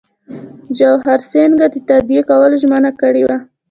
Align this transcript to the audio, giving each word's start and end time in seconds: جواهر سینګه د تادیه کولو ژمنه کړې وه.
جواهر 0.77 1.19
سینګه 1.31 1.67
د 1.73 1.75
تادیه 1.87 2.21
کولو 2.29 2.55
ژمنه 2.61 2.91
کړې 3.01 3.23
وه. 3.27 3.37